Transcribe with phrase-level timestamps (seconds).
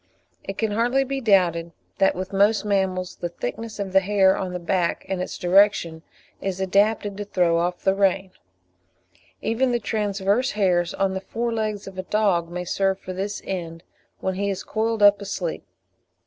[0.43, 4.51] It can hardly be doubted that with most mammals the thickness of the hair on
[4.51, 6.01] the back and its direction,
[6.41, 8.31] is adapted to throw off the rain;
[9.43, 13.43] even the transverse hairs on the fore legs of a dog may serve for this
[13.45, 13.83] end
[14.21, 15.63] when he is coiled up asleep.